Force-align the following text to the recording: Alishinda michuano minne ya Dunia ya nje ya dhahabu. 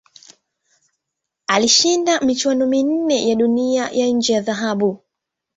Alishinda 1.47 2.21
michuano 2.21 2.65
minne 2.67 3.29
ya 3.29 3.35
Dunia 3.35 3.89
ya 3.91 4.07
nje 4.07 4.33
ya 4.33 4.41
dhahabu. 4.41 4.99